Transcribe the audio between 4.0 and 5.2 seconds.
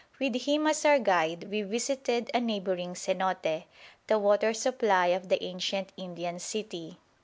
the water supply